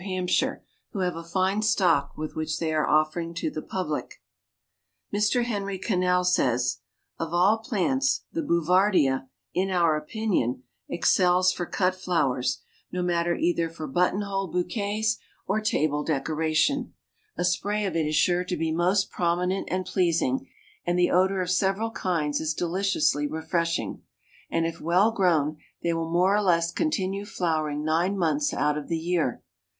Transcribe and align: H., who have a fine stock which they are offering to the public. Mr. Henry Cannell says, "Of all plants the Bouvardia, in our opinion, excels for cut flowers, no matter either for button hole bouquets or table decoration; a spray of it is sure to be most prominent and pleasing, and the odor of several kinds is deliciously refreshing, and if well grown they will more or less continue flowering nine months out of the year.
H., 0.03 0.43
who 0.93 0.99
have 1.01 1.15
a 1.15 1.23
fine 1.23 1.61
stock 1.61 2.13
which 2.17 2.57
they 2.57 2.73
are 2.73 2.89
offering 2.89 3.35
to 3.35 3.51
the 3.51 3.61
public. 3.61 4.15
Mr. 5.13 5.43
Henry 5.43 5.77
Cannell 5.77 6.23
says, 6.23 6.79
"Of 7.19 7.35
all 7.35 7.59
plants 7.59 8.21
the 8.33 8.41
Bouvardia, 8.41 9.29
in 9.53 9.69
our 9.69 9.95
opinion, 9.95 10.63
excels 10.89 11.53
for 11.53 11.67
cut 11.67 11.93
flowers, 11.93 12.63
no 12.91 13.03
matter 13.03 13.35
either 13.35 13.69
for 13.69 13.85
button 13.85 14.21
hole 14.21 14.47
bouquets 14.47 15.19
or 15.45 15.61
table 15.61 16.03
decoration; 16.03 16.95
a 17.37 17.45
spray 17.45 17.85
of 17.85 17.95
it 17.95 18.07
is 18.07 18.15
sure 18.15 18.43
to 18.43 18.57
be 18.57 18.71
most 18.71 19.11
prominent 19.11 19.67
and 19.69 19.85
pleasing, 19.85 20.49
and 20.83 20.97
the 20.97 21.11
odor 21.11 21.43
of 21.43 21.51
several 21.51 21.91
kinds 21.91 22.39
is 22.41 22.55
deliciously 22.55 23.27
refreshing, 23.27 24.01
and 24.49 24.65
if 24.65 24.81
well 24.81 25.11
grown 25.11 25.57
they 25.83 25.93
will 25.93 26.09
more 26.11 26.35
or 26.35 26.41
less 26.41 26.71
continue 26.71 27.23
flowering 27.23 27.85
nine 27.85 28.17
months 28.17 28.51
out 28.51 28.75
of 28.79 28.87
the 28.87 28.97
year. 28.97 29.43